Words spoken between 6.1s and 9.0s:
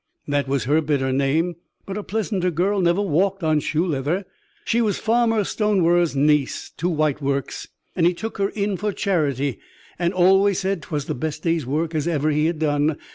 niece to White Works, and he took her in for a